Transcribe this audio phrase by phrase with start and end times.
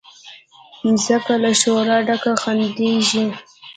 [0.83, 3.23] مځکه له شوره ډکه خندیږي